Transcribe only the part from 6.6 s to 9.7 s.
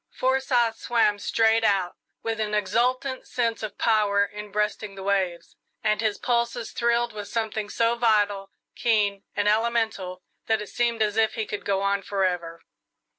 thrilled with something so vital, keen, and